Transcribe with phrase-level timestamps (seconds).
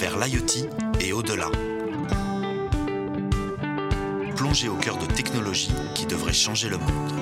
[0.00, 0.66] vers l'IoT
[0.98, 1.50] et au-delà.
[4.34, 7.12] Plongez au cœur de technologies qui devraient changer le monde.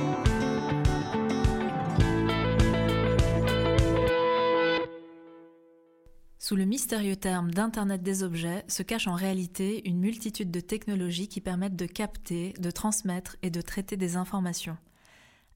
[6.38, 11.26] Sous le mystérieux terme d'Internet des objets se cache en réalité une multitude de technologies
[11.26, 14.76] qui permettent de capter, de transmettre et de traiter des informations.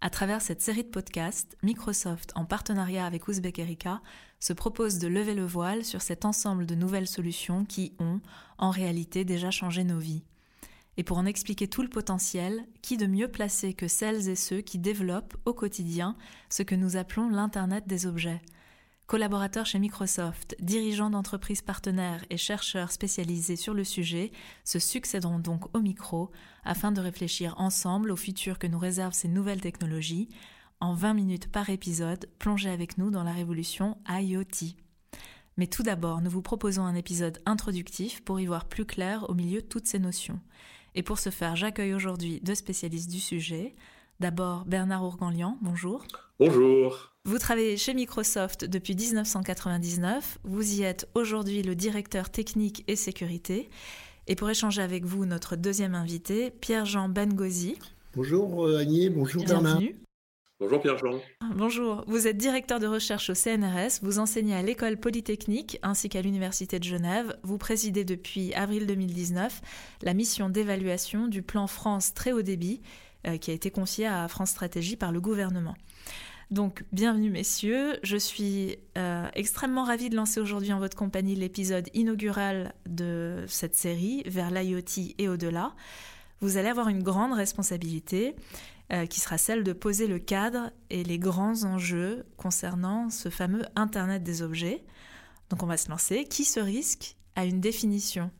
[0.00, 4.02] À travers cette série de podcasts, Microsoft, en partenariat avec Uzbek Erika,
[4.42, 8.20] se propose de lever le voile sur cet ensemble de nouvelles solutions qui ont,
[8.58, 10.24] en réalité, déjà changé nos vies.
[10.96, 14.60] Et pour en expliquer tout le potentiel, qui de mieux placé que celles et ceux
[14.60, 16.16] qui développent au quotidien
[16.50, 18.42] ce que nous appelons l'Internet des objets?
[19.06, 24.32] Collaborateurs chez Microsoft, dirigeants d'entreprises partenaires et chercheurs spécialisés sur le sujet
[24.64, 26.32] se succéderont donc au micro
[26.64, 30.28] afin de réfléchir ensemble au futur que nous réservent ces nouvelles technologies.
[30.82, 34.74] En 20 minutes par épisode, plongez avec nous dans la révolution IoT.
[35.56, 39.34] Mais tout d'abord, nous vous proposons un épisode introductif pour y voir plus clair au
[39.34, 40.40] milieu de toutes ces notions.
[40.96, 43.76] Et pour ce faire, j'accueille aujourd'hui deux spécialistes du sujet.
[44.18, 46.04] D'abord, Bernard Ourganlian, bonjour.
[46.40, 47.12] Bonjour.
[47.26, 50.40] Vous travaillez chez Microsoft depuis 1999.
[50.42, 53.70] Vous y êtes aujourd'hui le directeur technique et sécurité.
[54.26, 57.78] Et pour échanger avec vous, notre deuxième invité, Pierre-Jean Bengozi.
[58.16, 59.78] Bonjour euh, Agnès, bonjour Bernard.
[60.62, 61.18] Bonjour Pierre-Jean.
[61.56, 66.22] Bonjour, vous êtes directeur de recherche au CNRS, vous enseignez à l'école polytechnique ainsi qu'à
[66.22, 67.36] l'Université de Genève.
[67.42, 69.60] Vous présidez depuis avril 2019
[70.02, 72.80] la mission d'évaluation du plan France très haut débit
[73.26, 75.74] euh, qui a été confiée à France Stratégie par le gouvernement.
[76.52, 77.98] Donc, bienvenue messieurs.
[78.04, 83.74] Je suis euh, extrêmement ravie de lancer aujourd'hui en votre compagnie l'épisode inaugural de cette
[83.74, 85.74] série, vers l'IoT et au-delà.
[86.40, 88.36] Vous allez avoir une grande responsabilité
[88.92, 93.64] euh, qui sera celle de poser le cadre et les grands enjeux concernant ce fameux
[93.74, 94.84] Internet des objets.
[95.50, 96.24] Donc, on va se lancer.
[96.24, 98.30] Qui se risque à une définition?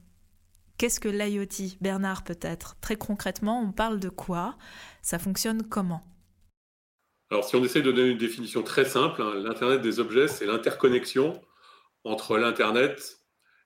[0.78, 1.76] Qu'est-ce que l'IoT?
[1.80, 4.56] Bernard peut-être Très concrètement, on parle de quoi?
[5.00, 6.02] Ça fonctionne comment?
[7.30, 10.44] Alors, si on essaie de donner une définition très simple, hein, l'Internet des objets, c'est
[10.44, 11.40] l'interconnexion
[12.04, 13.20] entre l'Internet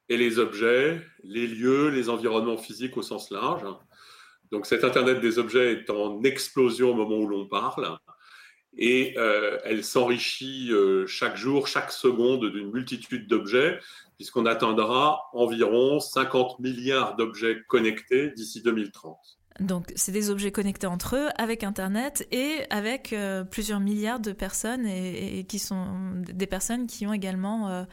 [0.08, 3.64] et les objets, les lieux, les environnements physiques au sens large.
[4.52, 7.98] Donc, cet Internet des objets est en explosion au moment où l'on parle
[8.76, 13.78] et euh, elle s'enrichit euh, chaque jour, chaque seconde d'une multitude d'objets,
[14.16, 19.16] puisqu'on atteindra environ 50 milliards d'objets connectés d'ici 2030.
[19.60, 24.32] Donc, c'est des objets connectés entre eux avec Internet et avec euh, plusieurs milliards de
[24.32, 25.86] personnes et, qui sont
[26.28, 27.86] des personnes qui ont également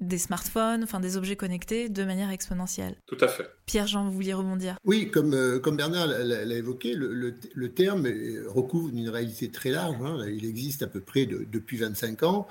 [0.00, 2.96] des smartphones, enfin des objets connectés de manière exponentielle.
[3.06, 3.48] Tout à fait.
[3.66, 4.76] Pierre-Jean, vous vouliez rebondir?
[4.84, 8.06] Oui, comme, euh, comme Bernard l'a évoqué, le, terme
[8.48, 9.96] recouvre une réalité très large.
[10.02, 10.18] Hein.
[10.28, 12.48] Il existe à peu près depuis 25 ans.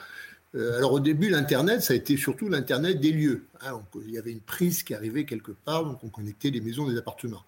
[0.55, 3.45] alors au début, l'Internet, ça a été surtout l'Internet des lieux.
[3.61, 3.81] Hein.
[4.05, 6.97] il y avait une prise qui arrivait quelque part, donc on connectait les maisons, les
[6.97, 7.43] appartements.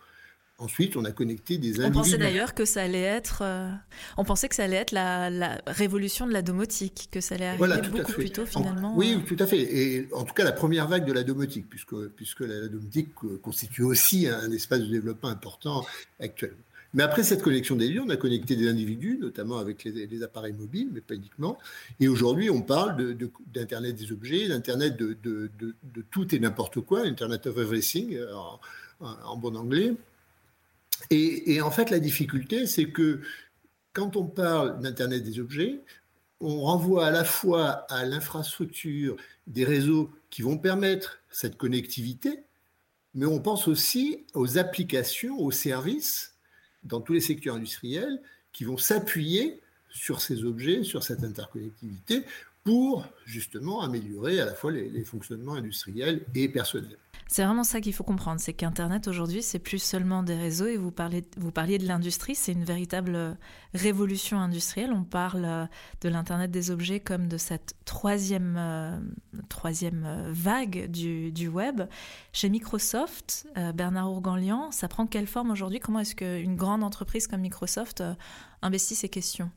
[0.57, 1.89] Ensuite, on a connecté des individus.
[1.89, 3.69] On pensait d'ailleurs que ça allait être, euh,
[4.15, 7.89] on pensait que ça allait être la, révolution de la domotique, que ça allait arriver
[7.89, 8.95] beaucoup plus tôt finalement.
[8.95, 9.59] oui, tout à fait.
[9.59, 13.09] Et en tout cas, la première vague de la domotique, puisque, puisque la domotique
[13.41, 15.85] constitue aussi un espace de développement important
[16.21, 16.55] actuellement.
[16.93, 20.53] Mais après cette connexion des lieux, on a connecté des individus, notamment avec les, appareils
[20.53, 21.57] mobiles, mais pas uniquement.
[21.99, 23.17] Et aujourd'hui, on parle
[23.53, 28.17] d'Internet des objets, d'Internet de, de, tout et n'importe quoi, Internet of Everything
[29.01, 29.91] en bon anglais.
[31.09, 33.21] Et, en fait, la difficulté, c'est que
[33.93, 35.81] quand on parle d'Internet des objets,
[36.39, 39.15] on renvoie à la fois à l'infrastructure
[39.47, 42.43] des réseaux qui vont permettre cette connectivité,
[43.13, 46.35] mais on pense aussi aux applications, aux services
[46.83, 52.23] dans tous les secteurs industriels qui vont s'appuyer sur ces objets, sur cette interconnectivité,
[52.65, 56.97] pour justement améliorer à la fois les, fonctionnements industriels et personnels.
[57.27, 60.77] C'est vraiment ça qu'il faut comprendre, c'est qu'Internet aujourd'hui, c'est plus seulement des réseaux et
[60.77, 61.21] vous parliez
[61.77, 63.33] de l'industrie, c'est une véritable euh,
[63.73, 64.91] révolution industrielle.
[64.93, 65.65] On parle euh,
[66.01, 68.99] de l'Internet des objets comme de cette troisième, euh,
[69.47, 71.83] troisième vague du, du, web.
[72.33, 75.79] Chez Microsoft, Bernard Ourganlian, ça prend quelle forme aujourd'hui?
[75.79, 78.03] Comment est-ce qu'une grande entreprise comme Microsoft
[78.61, 79.51] investit ces questions?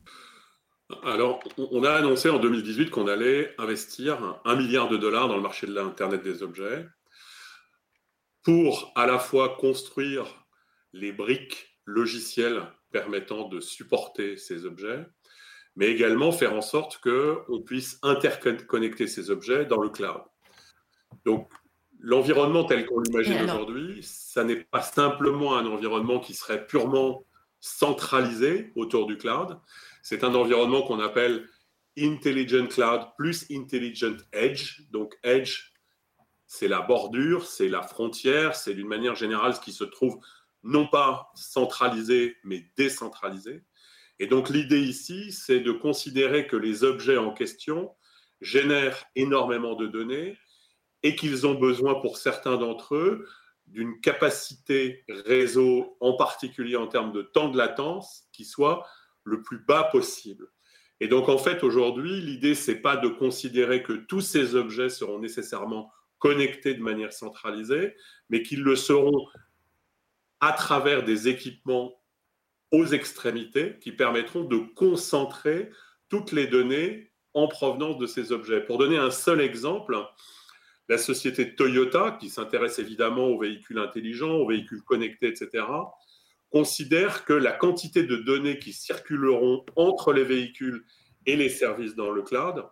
[1.03, 5.41] Alors, on a annoncé en 2018 qu'on allait investir un milliard de dollars dans le
[5.41, 6.87] marché de l'Internet des objets
[8.43, 10.25] pour à la fois construire
[10.93, 15.05] les briques logicielles permettant de supporter ces objets,
[15.75, 20.23] mais également faire en sorte qu'on puisse interconnecter ces objets dans le cloud.
[21.25, 21.51] Donc,
[21.99, 27.25] l'environnement tel qu'on l'imagine aujourd'hui, ça n'est pas simplement un environnement qui serait purement
[27.59, 29.59] centralisé autour du cloud,
[30.09, 31.47] c'est un environnement qu'on appelle
[31.95, 34.81] Intelligent Cloud plus Intelligent Edge.
[34.89, 35.71] Donc, Edge
[36.47, 40.17] c'est la bordure, c'est la frontière, c'est d'une manière générale ce qui se trouve
[40.63, 43.61] non pas centralisé, mais décentralisé.
[44.17, 47.93] Et donc l'idée ici, c'est de considérer que les objets en question
[48.41, 50.39] génèrent énormément de données
[51.03, 53.27] et qu'ils ont besoin pour certains d'entre eux
[53.67, 58.87] d'une capacité réseau, en particulier en termes de temps de latence, qui soit
[59.29, 60.47] le plus bas possible.
[60.99, 65.19] Et donc en fait aujourd'hui, l'idée c'est pas de considérer que tous ces objets seront
[65.19, 67.95] nécessairement connectés de manière centralisée,
[68.29, 69.27] mais qu'ils le seront
[70.41, 72.01] à travers des équipements
[72.71, 75.71] aux extrémités qui permettront de concentrer
[76.09, 78.61] toutes les données en provenance de ces objets.
[78.61, 79.97] Pour donner un seul exemple,
[80.87, 85.63] la société Toyota, qui s'intéresse évidemment aux véhicules intelligents, aux véhicules connectés, etc.,
[86.51, 90.85] considère que la quantité de données qui circuleront entre les véhicules
[91.25, 92.65] et les services dans le cloud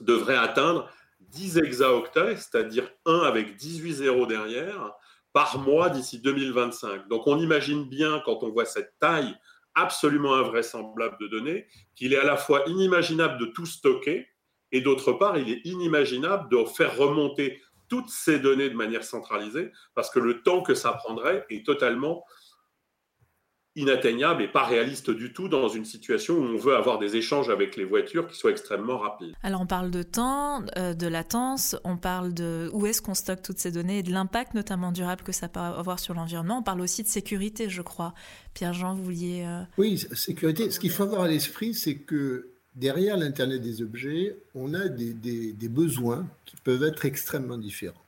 [0.00, 0.90] devrait atteindre
[1.20, 4.92] 10 hexaoctets, c'est-à-dire 1 avec 18 zéros derrière,
[5.32, 7.08] par mois d'ici 2025.
[7.08, 9.34] Donc on imagine bien, quand on voit cette taille
[9.74, 14.28] absolument invraisemblable de données, qu'il est à la fois inimaginable de tout stocker,
[14.72, 19.70] et d'autre part, il est inimaginable de faire remonter toutes ces données de manière centralisée,
[19.94, 22.24] parce que le temps que ça prendrait est totalement
[23.76, 27.50] inatteignable et pas réaliste du tout dans une situation où on veut avoir des échanges
[27.50, 29.34] avec les voitures qui soient extrêmement rapides.
[29.42, 33.42] Alors on parle de temps, euh, de latence, on parle de où est-ce qu'on stocke
[33.42, 36.58] toutes ces données et de l'impact notamment durable que ça peut avoir sur l'environnement.
[36.58, 38.14] On parle aussi de sécurité, je crois.
[38.54, 39.44] Pierre-Jean, vous vouliez...
[39.44, 40.70] Euh, oui, sécurité.
[40.70, 45.68] Ce qu'il faut avoir à l'esprit, c'est que derrière l'Internet des objets, on a des
[45.68, 48.03] besoins qui peuvent être extrêmement différents.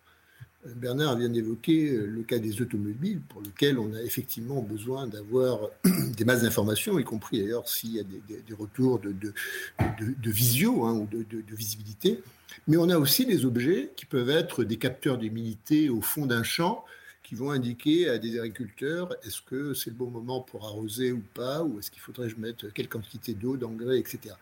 [0.75, 5.71] Bernard vient d'évoquer euh, le cas des automobiles, pour lequel on a effectivement besoin d'avoir
[6.17, 10.95] des masses d'informations, y compris d'ailleurs s'il y a des, retours de, de, visio hein,
[10.95, 12.21] ou de, visibilité.
[12.69, 16.43] Mais on a aussi des objets qui peuvent être des capteurs d'humidité au fond d'un
[16.43, 16.85] champ,
[17.23, 21.23] qui vont indiquer à des agriculteurs est-ce que c'est le bon moment pour arroser ou
[21.35, 24.35] pas, ou est-ce qu'il faudrait que je mette quelle quantité d'eau, d'engrais, etc.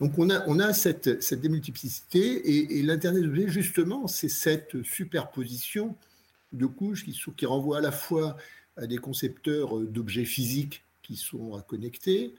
[0.00, 5.96] Donc on a, cette, démultiplicité et, l'Internet des objets, justement, c'est cette superposition
[6.52, 8.36] de couches qui, renvoie à la fois
[8.76, 12.34] à des concepteurs d'objets physiques qui sont à connecter,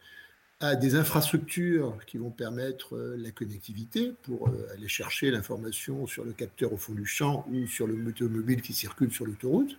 [0.59, 6.23] à des infrastructures qui vont permettre euh, la connectivité pour euh, aller chercher l'information sur
[6.23, 9.77] le capteur au fond du champ ou sur le automobile qui circule sur l'autoroute.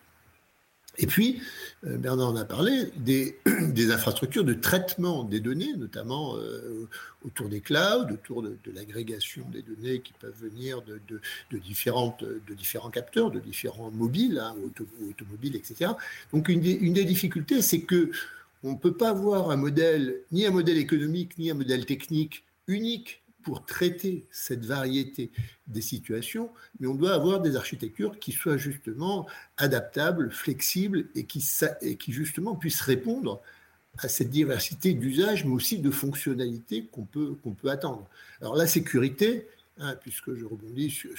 [0.99, 1.41] Et puis,
[1.87, 3.37] euh, Bernard en a parlé, des,
[3.91, 6.89] infrastructures de traitement des données, notamment euh,
[7.25, 12.91] autour des clouds, autour de, l'agrégation des données qui peuvent venir de, différentes, de différents
[12.91, 14.55] capteurs, de différents mobiles, hein,
[15.09, 15.93] automobiles, etc.
[16.33, 18.11] Donc, une une des difficultés, c'est que
[18.63, 22.45] on ne peut pas avoir un modèle, ni un modèle économique, ni un modèle technique
[22.67, 25.31] unique pour traiter cette variété
[25.69, 26.51] des situations,
[26.81, 29.25] mais on doit avoir des architectures qui soient justement
[29.57, 31.41] adaptables, flexibles et qui,
[32.09, 33.41] justement puissent répondre
[33.99, 38.09] à cette diversité d'usages, mais aussi de fonctionnalités qu'on peut, qu'on peut attendre.
[38.41, 39.47] Alors la sécurité,
[39.79, 41.11] Hein, puisque je rebondis sur,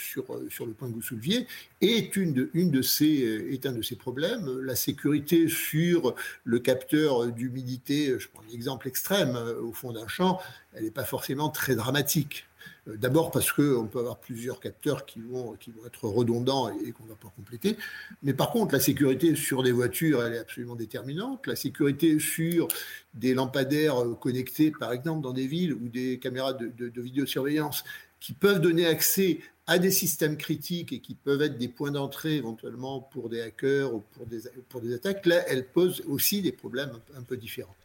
[0.49, 1.45] sur, le point que vous souleviez,
[1.81, 4.61] est, une de, ces, est un de ces problèmes.
[4.61, 10.07] La sécurité sur le capteur d'humidité, je prends un exemple extrême, euh, au fond d'un
[10.07, 10.39] champ,
[10.73, 12.47] elle n'est pas forcément très dramatique.
[12.87, 16.91] Euh, d'abord parce qu'on peut avoir plusieurs capteurs qui vont, qui vont être redondants et,
[16.93, 17.77] qu'on ne va pas compléter.
[18.23, 21.45] Mais par contre, la sécurité sur des voitures, elle est absolument déterminante.
[21.45, 22.67] La sécurité sur
[23.13, 27.83] des lampadaires connectés, par exemple, dans des villes ou des caméras de vidéosurveillance,
[28.19, 32.35] qui peuvent donner accès à des systèmes critiques et qui peuvent être des points d'entrée
[32.37, 36.53] éventuellement pour des hackers ou pour des, pour des attaques, là, elles posent aussi des
[36.53, 37.75] problèmes un, peu différents.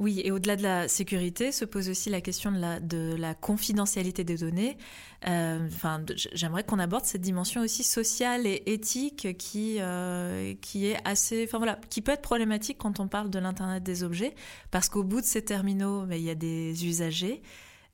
[0.00, 3.34] Oui, et au-delà de la sécurité, se pose aussi la question de la, de la
[3.34, 4.78] confidentialité des données.
[5.28, 5.68] Euh,
[6.32, 11.58] j'aimerais qu'on aborde cette dimension aussi sociale et éthique qui, euh, qui est assez, enfin
[11.58, 14.34] voilà, qui peut être problématique quand on parle de l'internet des objets,
[14.72, 17.42] parce qu'au bout de ces terminaux, mais il y a des usagers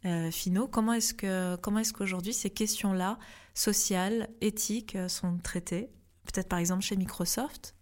[0.07, 0.69] euh, finaux.
[0.69, 3.19] Comment est-ce que comment est-ce qu'aujourd'hui ces questions-là,
[3.55, 5.89] sociales, éthiques, euh, sont traitées?
[6.27, 7.75] Peut-être par exemple chez Microsoft?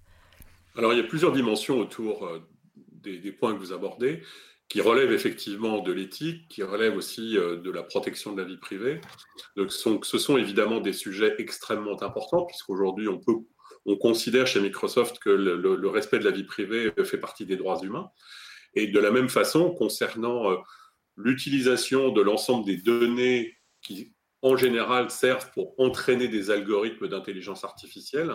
[0.77, 2.39] Alors il y a plusieurs dimensions autour euh,
[2.77, 4.23] des, points que vous abordez,
[4.69, 9.01] qui relèvent effectivement de l'éthique, qui relèvent aussi de la protection de la vie privée.
[9.57, 13.35] Donc ce sont, évidemment des sujets extrêmement importants, puisqu'aujourd'hui on peut
[13.85, 17.81] on considère chez Microsoft que le, respect de la vie privée fait partie des droits
[17.83, 18.11] humains.
[18.75, 20.57] Et de la même façon, concernant
[21.17, 28.33] l'utilisation de l'ensemble des données qui, en général, servent pour entraîner des algorithmes d'intelligence artificielle.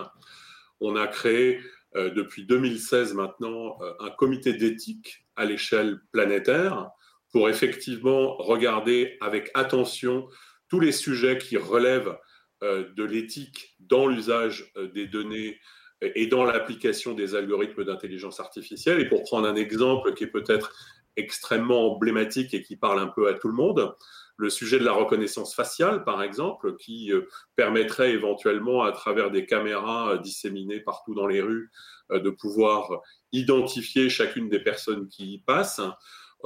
[0.80, 1.60] On a créé
[1.96, 6.90] euh, depuis 2016 maintenant euh, un comité d'éthique à l'échelle planétaire
[7.32, 10.28] pour effectivement regarder avec attention
[10.70, 12.18] tous les sujets qui relèvent
[12.62, 15.60] de l'éthique dans l'usage des données
[16.02, 19.00] et dans l'application des algorithmes d'intelligence artificielle.
[19.00, 20.74] Et pour prendre un exemple qui est peut-être
[21.18, 23.96] extrêmement emblématique et qui parle un peu à tout le monde,
[24.38, 27.12] le sujet de la reconnaissance faciale, par exemple, qui
[27.56, 31.72] permettrait éventuellement, à travers des caméras disséminées partout dans les rues,
[32.12, 35.82] de pouvoir identifier chacune des personnes qui y passent.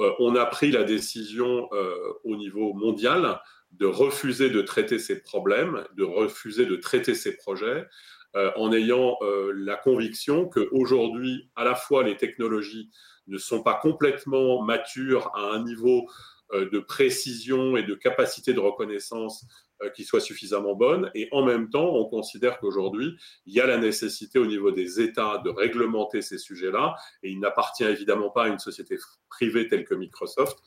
[0.00, 3.40] Euh, on a pris la décision euh, au niveau mondial
[3.72, 7.84] de refuser de traiter ces problèmes, de refuser de traiter ces projets, euh,
[8.34, 9.18] en ayant
[9.54, 12.90] la conviction qu'aujourd'hui, à la fois les technologies
[13.26, 16.06] ne sont pas complètement matures à un niveau
[16.52, 19.46] de précision et de capacité de reconnaissance
[19.82, 21.10] euh, qui soit suffisamment bonne.
[21.14, 25.00] Et en même temps, on considère qu'aujourd'hui, il y a la nécessité au niveau des
[25.00, 26.94] États de réglementer ces sujets-là.
[27.22, 28.96] Et il n'appartient évidemment pas à une société
[29.28, 30.58] privée telle que Microsoft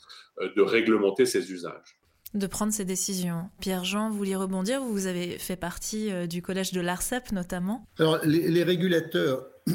[0.42, 2.00] euh, de réglementer ces usages
[2.36, 3.50] de prendre ces décisions.
[3.60, 7.88] Pierre-Jean, vous vouliez rebondir Vous avez fait partie euh, du collège de l'ARCEP notamment?
[7.98, 9.48] Alors, les, régulateurs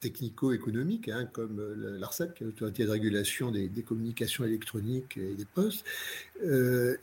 [0.00, 5.44] technico-économiques, hein, comme euh, l'ARCEP, qui est l'autorité de régulation des, communications électroniques et des
[5.44, 5.84] postes,
[6.44, 6.96] euh,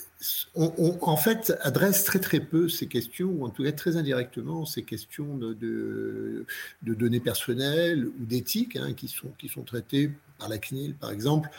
[0.55, 4.83] en fait adressent très très peu ces questions, ou en tout cas très indirectement ces
[4.83, 6.45] questions de,
[6.81, 11.49] données personnelles ou d'éthique, hein, qui sont traitées par la CNIL, par exemple,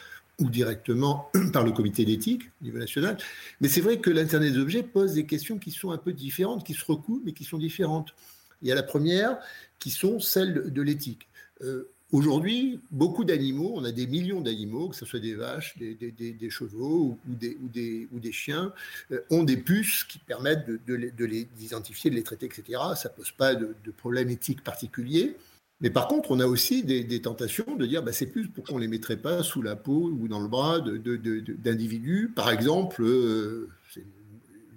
[0.40, 3.16] ou directement par le comité d'éthique au niveau national.
[3.60, 6.64] Mais c'est vrai que l'Internet des objets pose des questions qui sont un peu différentes,
[6.64, 8.14] qui se recoupent, mais qui sont différentes.
[8.62, 9.38] Il y a la première,
[9.78, 11.28] qui sont celles de, l'éthique.
[11.62, 16.50] Euh, aujourd'hui, beaucoup d'animaux, on a des millions d'animaux, que ce soit des vaches, des,
[16.50, 18.72] chevaux ou des, chiens,
[19.12, 22.80] euh, ont des puces qui permettent de, de, les identifier, de les traiter, etc.
[22.96, 25.36] Ça ne pose pas de, problème éthique particulier.
[25.80, 28.78] Mais par contre, on a aussi des, tentations de dire, bah, c'est plus pourquoi on
[28.78, 32.32] ne les mettrait pas sous la peau ou dans le bras d'individus.
[32.34, 34.06] Par exemple, euh, c'est une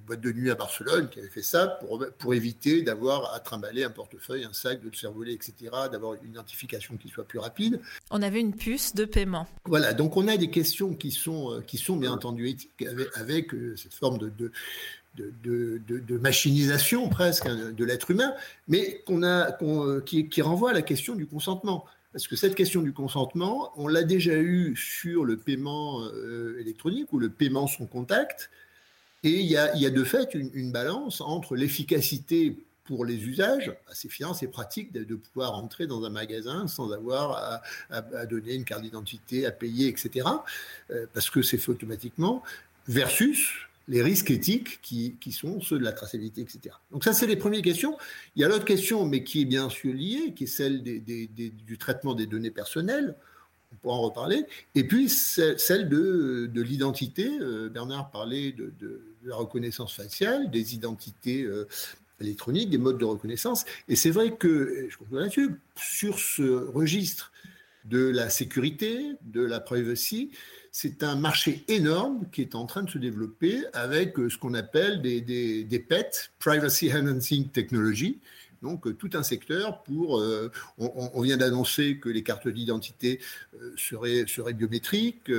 [0.05, 3.83] boîte de nuit à Barcelone qui avait fait ça pour, pour éviter d'avoir à trimballer
[3.83, 5.53] un portefeuille, un sac, de le faire voler, etc.,
[5.91, 7.81] d'avoir une identification qui soit plus rapide.
[8.09, 9.47] On avait une puce de paiement.
[9.65, 13.53] Voilà, donc on a des questions qui sont, euh, qui sont bien entendu éthiques avec,
[13.53, 14.51] euh, cette forme de, de,
[16.17, 18.33] machinisation presque hein, de l'être humain,
[18.67, 19.57] mais a,
[20.05, 21.85] qui, renvoie à la question du consentement.
[22.11, 27.11] Parce que cette question du consentement, on l'a déjà eu sur le paiement euh, électronique
[27.11, 28.51] ou le paiement sans contact,
[29.23, 34.33] et il y a, de fait une, balance entre l'efficacité pour les usages, assez fiant,
[34.33, 39.45] c'est pratique de, pouvoir entrer dans un magasin sans avoir à, donner une carte d'identité,
[39.45, 40.27] à payer, etc.,
[40.91, 42.43] euh, parce que c'est fait automatiquement,
[42.89, 43.53] versus
[43.87, 46.75] les risques éthiques qui, sont ceux de la traçabilité, etc.
[46.91, 47.97] Donc ça, c'est les premières questions.
[48.35, 51.77] Il y a l'autre question, mais qui est bien sûr liée, qui est celle du
[51.77, 53.15] traitement des données personnelles.
[53.73, 54.45] On pourra en reparler.
[54.75, 57.29] Et puis celle de, l'identité.
[57.41, 61.67] Euh, Bernard parlait de, la reconnaissance faciale, des identités euh,
[62.21, 63.65] électroniques, des modes de reconnaissance.
[63.89, 67.31] Et c'est vrai que, je conclue là-dessus, sur ce registre
[67.85, 70.31] de la sécurité, de la privacy,
[70.75, 74.55] c'est un marché énorme qui est en train de se développer avec euh, ce qu'on
[74.55, 78.19] appelle des, des, PET, Privacy Enhancing Technology,
[78.63, 80.19] donc euh, tout un secteur pour.
[80.19, 83.19] Euh, on, vient d'annoncer que les cartes d'identité
[83.77, 85.31] seraient, seraient, biométriques.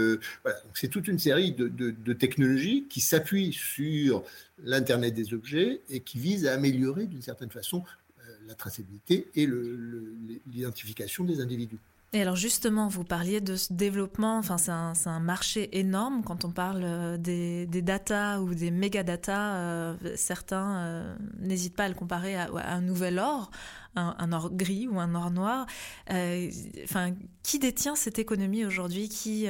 [0.72, 4.22] c'est toute une série de, technologies qui s'appuient sur
[4.62, 7.82] l'internet des objets et qui visent à améliorer d'une certaine façon
[8.46, 9.48] la traçabilité et
[10.46, 11.80] l'identification des individus.
[12.14, 16.52] Et alors justement, vous parliez de ce développement, enfin c'est un, marché énorme quand on
[16.52, 19.56] parle euh, des, des data ou des méga data.
[19.56, 23.50] Euh, certains euh, n'hésitent pas à le comparer à, un nouvel or,
[23.96, 25.66] un, or gris ou un or noir.
[26.08, 29.08] enfin, qui détient cette économie aujourd'hui?
[29.08, 29.48] Qui,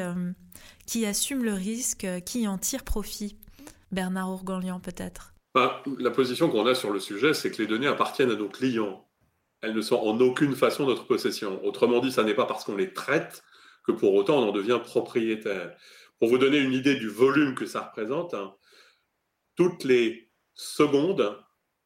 [0.87, 3.37] qui assume le risque, qui en tire profit?
[3.93, 7.89] Bernard Ourganlian peut-être bah, La position qu'on a sur le sujet, c'est que les données
[7.89, 9.05] appartiennent à nos clients
[9.65, 11.65] elles ne sont en aucune façon notre possession.
[11.65, 13.43] Autrement dit, ça n'est pas parce qu'on les traite
[13.85, 15.75] que pour autant on en devient propriétaire.
[16.19, 18.55] Pour vous donner une idée du volume que ça représente, hein,
[19.57, 21.39] toutes les secondes,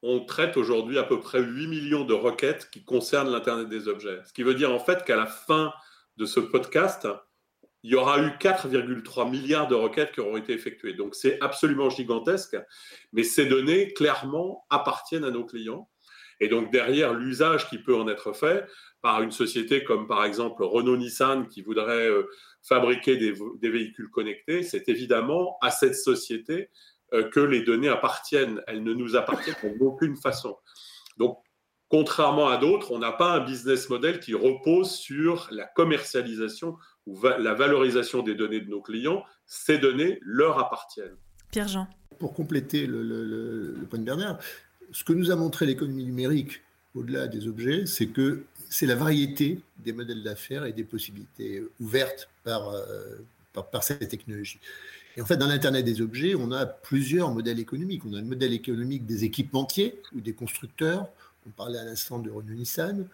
[0.02, 4.20] on traite aujourd'hui à peu près 8 millions de requêtes qui concernent l'Internet des objets.
[4.26, 5.72] Ce qui veut dire en fait qu'à la fin
[6.16, 7.08] de ce podcast,
[7.84, 10.94] il y aura eu 4,3 milliards de requêtes qui auront été effectuées.
[10.94, 12.56] Donc c'est absolument gigantesque,
[13.12, 15.88] mais ces données, clairement, appartiennent à nos clients.
[16.40, 18.66] Et donc derrière l'usage qui peut en être fait
[19.02, 22.28] par une société comme par exemple Renault-Nissan qui voudrait euh,
[22.62, 23.32] fabriquer des,
[23.68, 26.70] véhicules connectés, c'est évidemment à cette société
[27.12, 28.62] euh, que les données appartiennent.
[28.66, 30.56] Elles ne nous appartiennent d'aucune façon.
[31.16, 31.38] Donc
[31.88, 36.76] contrairement à d'autres, on n'a pas un business model qui repose sur la commercialisation
[37.06, 39.24] ou la valorisation des données de nos clients.
[39.46, 41.16] Ces données leur appartiennent.
[41.50, 41.88] Pierre-Jean.
[42.18, 44.38] Pour compléter le, le, point de Bernard,
[44.92, 46.62] ce que nous a montré l'économie numérique
[46.94, 52.28] au-delà des objets, c'est que c'est la variété des modèles d'affaires et des possibilités ouvertes
[52.44, 53.18] par, euh,
[53.52, 54.60] par, cette technologie.
[55.16, 58.02] Et en fait, dans l'Internet des objets, on a plusieurs modèles économiques.
[58.04, 61.08] On a le modèle économique des équipementiers ou des constructeurs.
[61.46, 63.06] On parlait à l'instant de Renault-Nissan.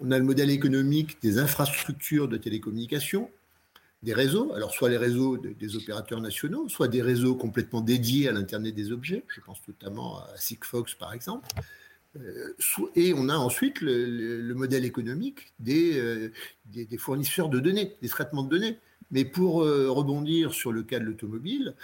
[0.00, 3.30] On a le modèle économique des infrastructures de télécommunications,
[4.02, 8.32] des réseaux, alors soit les réseaux des opérateurs nationaux, soit des réseaux complètement dédiés à
[8.32, 9.24] l'Internet des objets.
[9.28, 11.48] Je pense notamment à Sigfox, par exemple.
[12.16, 12.54] Euh,
[12.94, 16.28] et on a ensuite le, modèle économique euh,
[16.66, 18.78] des, des, fournisseurs de données, des traitements de données.
[19.10, 21.74] Mais pour euh, rebondir sur le cas de l'automobile,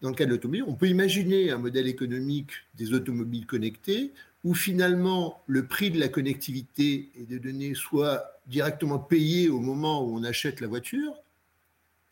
[0.00, 4.12] dans le cas de l'automobile, on peut imaginer un modèle économique des automobiles connectés
[4.44, 10.04] où finalement le prix de la connectivité et des données soit directement payé au moment
[10.04, 11.12] où on achète la voiture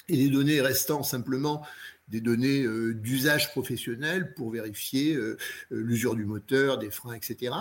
[0.09, 1.67] et les données restant simplement
[2.09, 5.37] des données euh, d'usage professionnel pour vérifier euh,
[5.73, 7.53] euh, l'usure du moteur, des freins, etc.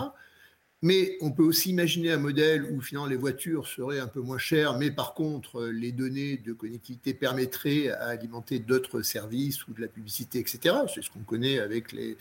[0.82, 4.38] Mais on peut aussi imaginer un modèle où finalement les voitures seraient un peu moins
[4.38, 9.80] chères, mais par contre les données de connectivité permettraient à alimenter d'autres services ou de
[9.80, 10.76] la publicité, etc.
[10.94, 12.16] C'est ce qu'on connaît avec les,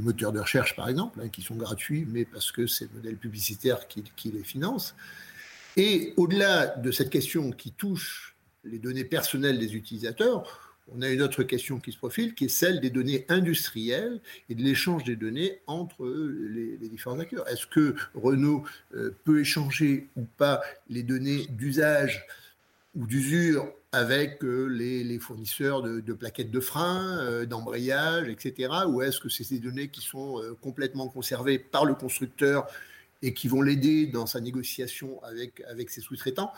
[0.00, 3.16] moteurs de recherche, par exemple, hein, qui sont gratuits, mais parce que c'est le modèle
[3.16, 4.94] publicitaire qui les finance.
[5.76, 8.35] Et au-delà de cette question qui touche
[8.70, 12.48] les données personnelles des utilisateurs, on a une autre question qui se profile, qui est
[12.48, 17.48] celle des données industrielles et de l'échange des données entre les, différents acteurs.
[17.48, 22.24] Est-ce que Renault euh, peut échanger ou pas les données d'usage
[22.94, 28.72] ou d'usure avec euh, les, fournisseurs de, plaquettes de frein, euh, d'embrayage, etc.
[28.86, 32.68] Ou est-ce que c'est des données qui sont complètement conservées par le constructeur
[33.22, 36.52] et qui vont l'aider dans sa négociation avec ses sous-traitants?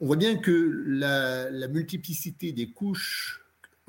[0.00, 3.40] On voit bien que la multiplicité des couches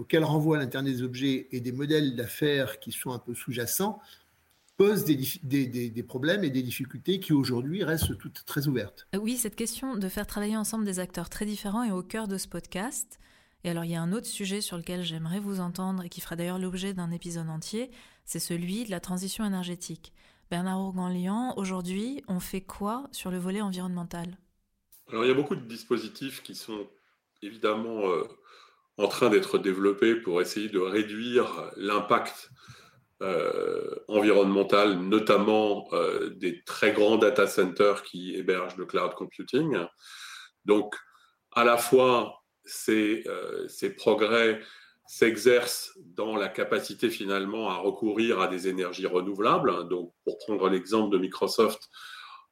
[0.01, 3.99] auquel renvoie l'Internet des objets et des modèles d'affaires qui sont un peu sous-jacents
[4.75, 9.07] posent des, problèmes et des difficultés qui aujourd'hui restent toutes très ouvertes.
[9.15, 12.27] Euh, oui, cette question de faire travailler ensemble des acteurs très différents est au cœur
[12.27, 13.19] de ce podcast.
[13.63, 16.19] Et alors il y a un autre sujet sur lequel j'aimerais vous entendre et qui
[16.19, 17.91] fera d'ailleurs l'objet d'un épisode entier,
[18.25, 20.13] c'est celui de la transition énergétique.
[20.49, 24.35] Bernard Organlian, aujourd'hui, on fait quoi sur le volet environnemental?
[25.11, 26.87] Alors il y a beaucoup de dispositifs qui sont
[27.41, 28.23] évidemment euh,
[28.97, 32.49] en train d'être développé pour essayer de réduire l'impact
[33.21, 39.77] euh, environnemental, notamment euh, des très grands data centers qui hébergent le cloud computing.
[40.63, 40.95] Donc,
[41.51, 43.25] à la fois, ces,
[43.67, 44.61] ces progrès
[45.07, 49.89] s'exercent dans la capacité finalement à recourir à des énergies renouvelables.
[49.89, 51.89] Donc, pour prendre l'exemple de Microsoft,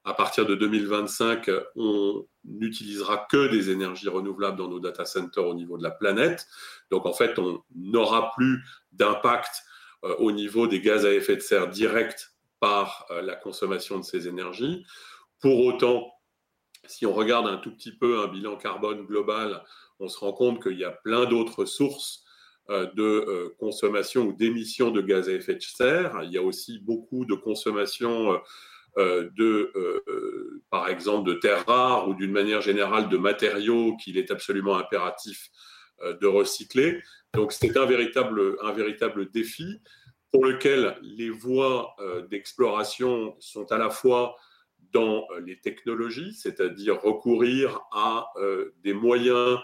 [0.10, 5.54] à partir de 2025, on n'utilisera que des énergies renouvelables dans nos data centers au
[5.54, 6.48] niveau de la planète.
[6.90, 9.62] Donc en fait, on n'aura plus d'impact
[10.04, 14.04] euh, au niveau des gaz à effet de serre direct par euh, la consommation de
[14.04, 14.84] ces énergies.
[15.42, 16.12] Pour autant,
[16.88, 19.64] si on regarde un tout petit peu un bilan carbone global,
[20.00, 22.24] on se rend compte qu'il y a plein d'autres sources
[22.72, 26.22] euh, de consommation ou d'émissions de gaz à effet de serre.
[26.24, 28.42] Il y a aussi beaucoup de consommation
[28.98, 34.32] de, euh, par exemple, de terres rares ou d'une manière générale de matériaux qu'il est
[34.32, 35.50] absolument impératif
[36.02, 37.02] euh, de recycler.
[37.34, 39.82] Donc c'est un véritable, un véritable défi
[40.32, 41.96] pour lequel les voies
[42.30, 44.36] d'exploration sont à la fois
[44.92, 48.28] dans les technologies, c'est-à-dire recourir à
[48.84, 49.58] des moyens,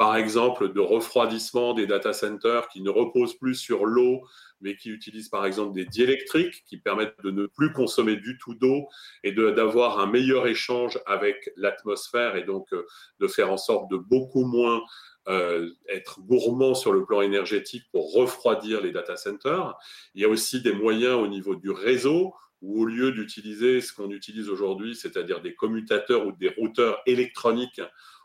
[0.00, 4.22] par exemple, de refroidissement des data centers qui ne reposent plus sur l'eau,
[4.62, 8.54] mais qui utilisent par exemple des diélectriques qui permettent de ne plus consommer du tout
[8.54, 8.88] d'eau
[9.24, 12.86] et d'avoir un meilleur échange avec l'atmosphère et donc euh,
[13.18, 14.80] de faire en sorte de beaucoup moins
[15.28, 19.76] euh, être gourmand sur le plan énergétique pour refroidir les data centers.
[20.14, 22.32] Il y a aussi des moyens au niveau du réseau
[22.62, 27.82] où au lieu d'utiliser ce qu'on utilise aujourd'hui, c'est-à-dire des commutateurs ou des routeurs électroniques,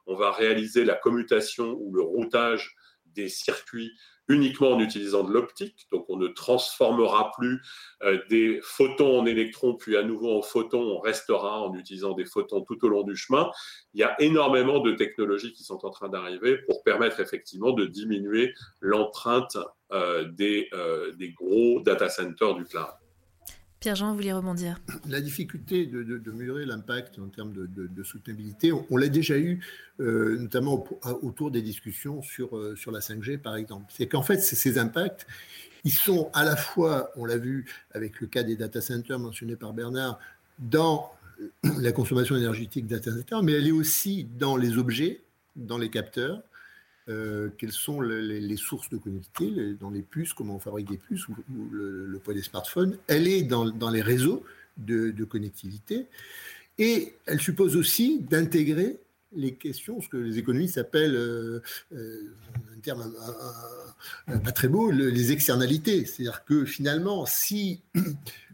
[0.08, 3.92] on va réaliser la commutation ou le routage des circuits
[4.28, 5.88] uniquement en utilisant de l'optique.
[5.92, 7.62] Donc on ne transformera plus
[8.04, 10.82] euh, des photons en électrons, puis à nouveau en photons.
[10.82, 13.52] On restera en utilisant des photons tout au long du chemin.
[13.94, 17.86] Il y a énormément de technologies qui sont en train d'arriver pour permettre effectivement de
[17.86, 19.58] diminuer l'empreinte
[19.92, 23.05] euh, des, euh, des gros data centers du cloud.
[23.86, 28.98] Pierre-Jean, vous voulez rebondir La difficulté de, de, mesurer l'impact en termes de, soutenabilité, on,
[28.98, 29.64] l'a déjà eu,
[30.00, 30.88] euh, notamment
[31.22, 33.86] autour des discussions sur, euh, la 5G, par exemple.
[33.96, 35.28] C'est qu'en fait, ces impacts,
[35.84, 39.56] ils sont à la fois, on l'a vu avec le cas des data centers mentionné
[39.56, 40.18] par Bernard,
[40.58, 41.12] dans
[41.78, 45.22] la consommation énergétique data centers, mais elle est aussi dans les objets,
[45.56, 46.42] dans les capteurs,
[47.08, 51.36] quelles sont les, sources de connectivité dans les puces, comment on fabrique des puces ou,
[51.72, 52.98] le, poids des smartphones.
[53.08, 54.44] Elle est dans, les réseaux
[54.78, 56.08] de, de, connectivité
[56.78, 58.98] et elle suppose aussi d'intégrer
[59.36, 61.62] les questions, ce que les économistes appellent, euh,
[61.94, 62.34] euh,
[62.76, 63.14] un terme
[64.28, 66.06] pas très beau, les externalités.
[66.06, 67.82] C'est-à-dire que finalement, si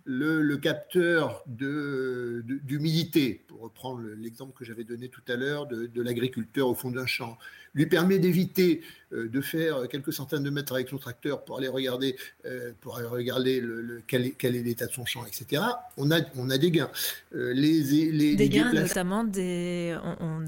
[0.06, 6.76] le, capteur d'humidité, pour reprendre l'exemple que j'avais donné tout à l'heure de, l'agriculteur au
[6.76, 7.38] fond d'un champ,
[7.74, 8.82] lui permet d'éviter
[9.14, 12.98] euh, de faire quelques centaines de mètres avec son tracteur pour aller regarder, euh, pour
[12.98, 15.62] aller regarder le, quel, est, l'état de son champ, etc.
[15.98, 16.90] On a, on a des gains.
[17.34, 19.98] Euh, les, des gains notamment des,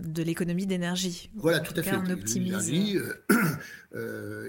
[0.06, 1.30] de l'économie d'énergie.
[1.36, 1.96] Voilà, tout à fait.
[1.96, 2.74] On optimise.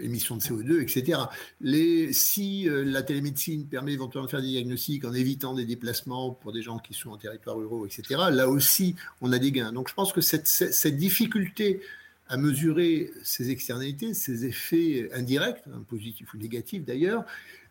[0.03, 1.19] émissions de CO2, etc.
[1.61, 6.53] Les, si la télémédecine permet éventuellement de faire des diagnostics en évitant des déplacements pour
[6.53, 9.73] des gens qui sont en territoire ruraux, etc., là aussi, on a des gains.
[9.73, 11.81] Donc je pense que cette, difficulté
[12.29, 17.25] à mesurer ces externalités, ces effets indirects, hein, positifs ou négatifs d'ailleurs,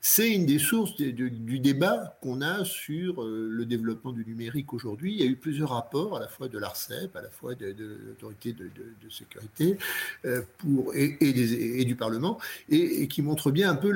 [0.06, 5.13] c'est une des sources du débat qu'on a sur euh, le développement du numérique aujourd'hui.
[5.13, 7.74] Il y a eu plusieurs rapports, à la fois de l'ARCEP, à la fois de,
[8.06, 9.78] l'autorité de, sécurité
[10.26, 12.38] euh, pour, et, et, du Parlement,
[12.68, 13.92] et, qui montrent bien un peu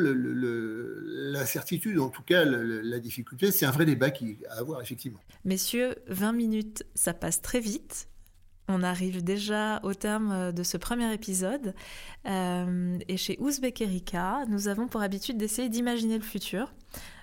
[1.34, 3.52] l'incertitude, en tout cas la difficulté.
[3.52, 5.20] C'est un vrai débat qui, à avoir, effectivement.
[5.44, 8.08] Messieurs, 20 minutes, ça passe très vite.
[8.70, 11.74] On arrive déjà au terme euh, de ce premier épisode.
[12.28, 16.74] Euh, et chez Ouzbek Erika, nous avons pour habitude d'essayer d'imaginer le futur.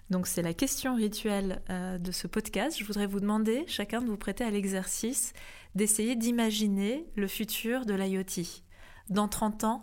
[0.09, 2.78] Donc c'est la question rituelle euh, de ce podcast.
[2.78, 5.33] Je voudrais vous demander, chacun de vous prêter à l'exercice
[5.74, 8.62] d'essayer d'imaginer le futur de l'IoT.
[9.11, 9.83] Dans 30 ans,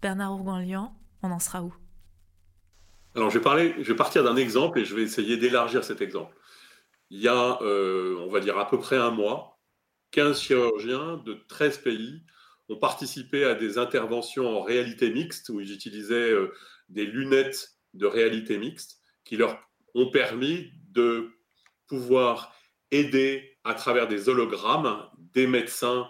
[0.00, 1.74] Bernard Ourganlian, on en sera où?
[3.14, 6.34] Alors je vais, je vais partir d'un exemple et je vais essayer d'élargir cet exemple.
[7.10, 9.53] Il y a, on va dire, à peu près un mois,
[10.14, 12.22] 15 chirurgiens de 13 pays
[12.68, 16.54] ont participé à des interventions en réalité mixte où ils utilisaient euh,
[16.88, 19.58] des lunettes de réalité mixte qui leur
[19.96, 21.32] ont permis de
[21.88, 22.54] pouvoir
[22.92, 26.08] aider à travers des hologrammes des médecins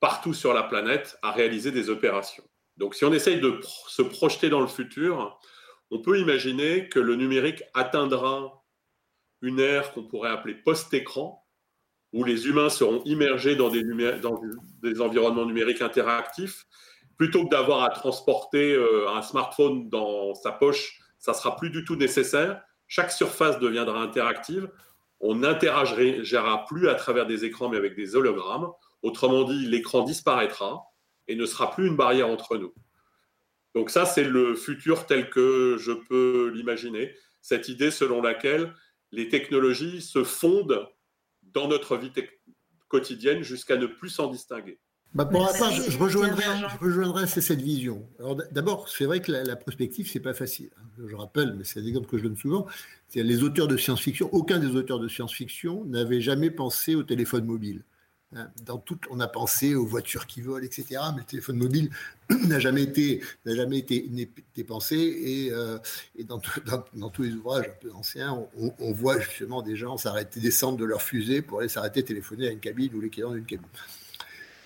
[0.00, 2.44] partout sur la planète à réaliser des opérations.
[2.76, 5.40] Donc si on essaye de se projeter dans le futur,
[5.90, 8.62] on peut imaginer que le numérique atteindra
[9.40, 11.42] une ère qu'on pourrait appeler post-écran,
[12.12, 16.66] où les humains seront immergés dans des, environnements numériques interactifs,
[17.16, 21.84] plutôt que d'avoir à transporter euh, un smartphone dans sa poche, ça sera plus du
[21.84, 22.62] tout nécessaire.
[22.88, 24.70] Chaque surface deviendra interactive.
[25.20, 28.70] On n'interagira plus à travers des écrans, mais avec des hologrammes.
[29.02, 30.84] Autrement dit, l'écran disparaîtra
[31.28, 32.72] et ne sera plus une barrière entre nous.
[33.74, 37.14] Donc ça, c'est le futur tel que je peux l'imaginer.
[37.40, 38.74] Cette idée selon laquelle
[39.12, 40.88] les technologies se fondent
[41.54, 42.12] dans notre vie
[42.88, 44.78] quotidienne jusqu'à ne plus s'en distinguer.
[45.12, 48.06] Bah pour je, rejoindrai, je rejoindrai cette vision.
[48.20, 50.70] Alors d'abord, c'est vrai que la, prospective, c'est pas facile.
[51.04, 52.66] Je rappelle, mais c'est un exemple que je donne souvent.
[53.16, 54.28] Les auteurs de science-fiction.
[54.32, 57.82] Aucun des auteurs de science-fiction n'avait jamais pensé au téléphone mobile.
[58.36, 61.00] Hein, dans tout, on a pensé aux voitures qui volent, etc.
[61.12, 61.90] Mais le téléphone mobile
[62.46, 64.08] n'a jamais été, n'a jamais été,
[64.62, 64.96] pensé.
[64.96, 65.78] Et, euh,
[66.20, 66.38] dans,
[67.10, 71.02] tous les ouvrages un peu anciens, on, voit justement des gens s'arrêter, descendre de leur
[71.02, 73.66] fusée pour aller s'arrêter téléphoner à une cabine ou l'équivalent d'une cabine.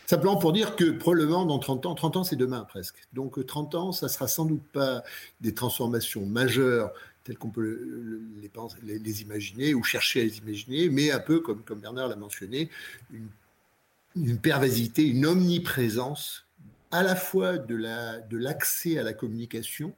[0.04, 2.96] Simplement pour dire que probablement dans 30 ans, 30 ans c'est demain presque.
[3.14, 5.02] Donc 30 ans, ça sera sans doute pas
[5.40, 8.20] des transformations majeures telles qu'on peut
[8.82, 12.16] les, les, imaginer ou chercher à les imaginer, mais un peu comme, comme Bernard l'a
[12.16, 12.68] mentionné,
[13.10, 13.28] une
[14.16, 16.46] une pervasivité, une omniprésence
[16.90, 19.94] à la fois de l'accès à la communication,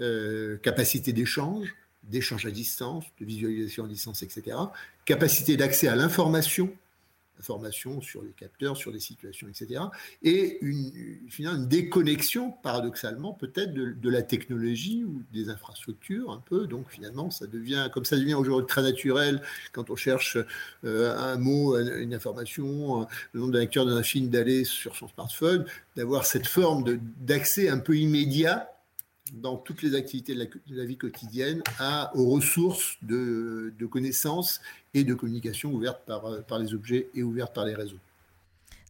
[0.00, 4.56] euh, capacité d'échange, d'échange à distance, de visualisation à distance, etc.,
[5.04, 6.70] capacité d'accès à l'information,
[7.38, 9.80] informations sur les capteurs, sur les situations, etc.
[10.22, 16.66] Et une, finalement, une déconnexion, paradoxalement, peut-être de, la technologie ou des infrastructures, un peu.
[16.66, 20.38] Donc finalement, ça devient, comme ça devient aujourd'hui très naturel, quand on cherche
[20.84, 25.66] euh, un mot, une information, le nom d'un acteur d'un film, d'aller sur son smartphone,
[25.96, 28.70] d'avoir cette forme d'accès un peu immédiat
[29.32, 34.60] dans toutes les activités de la, vie quotidienne à, aux ressources de, connaissances
[34.94, 37.98] et de communication ouvertes par, par les objets et ouvertes par les réseaux.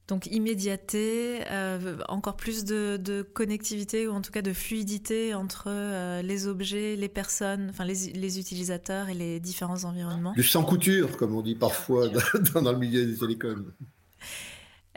[0.08, 6.22] Donc immédiateté, euh, encore plus de, connectivité ou en tout cas de fluidité entre euh,
[6.22, 10.32] les objets, les personnes, enfin les, les, utilisateurs et les différents environnements.
[10.32, 13.66] Du sans couture, comme on dit parfois dans, dans le milieu des télécoms.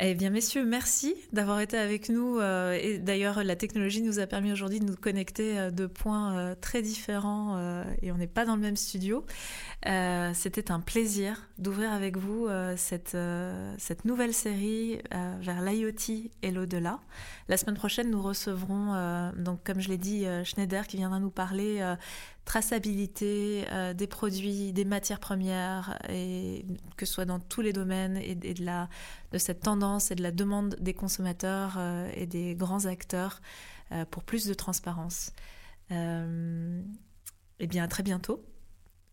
[0.04, 2.40] Eh bien, messieurs, merci d'avoir été avec nous.
[2.40, 6.36] Euh, et d'ailleurs, la technologie nous a permis aujourd'hui de nous connecter euh, de points
[6.36, 7.32] euh, très différents
[8.02, 9.24] et on n'est pas dans le même studio.
[10.34, 13.16] C'était un plaisir d'ouvrir avec vous cette,
[14.06, 17.00] nouvelle série vers l'IoT et l'au-delà.
[17.48, 21.84] La semaine prochaine, nous recevrons, donc, comme je l'ai dit, Schneider qui viendra nous parler
[22.46, 26.66] traçabilité des produits, des matières premières, et
[26.98, 28.90] que ce soit dans tous les domaines et, et de, la,
[29.32, 33.42] de cette tendance et de la demande des consommateurs euh, et des grands acteurs
[33.92, 35.34] euh, pour plus de transparence.
[35.92, 36.82] Euh,
[37.60, 38.44] eh bien, à très bientôt.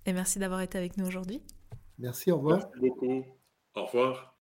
[0.06, 1.42] Et merci d'avoir été avec nous aujourd'hui.
[1.98, 2.58] Merci, au revoir.
[2.58, 3.24] Merci beaucoup.
[3.74, 4.34] Au revoir.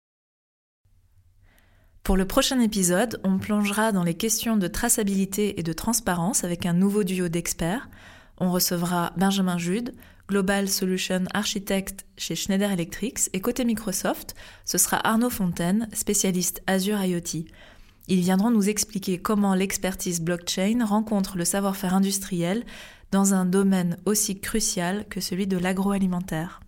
[2.04, 6.66] Pour le prochain épisode, on plongera dans les questions de traçabilité et de transparence avec
[6.66, 7.90] un nouveau duo d'experts.
[8.40, 9.94] On recevra Benjamin Jude,
[10.28, 17.02] Global Solution Architect chez Schneider Electric, et côté Microsoft, ce sera Arnaud Fontaine, spécialiste Azure
[17.04, 17.46] IoT.
[18.10, 22.64] Ils viendront nous expliquer comment l'expertise blockchain rencontre le savoir-faire industriel
[23.12, 26.62] dans un domaine aussi crucial que celui de l'agroalimentaire.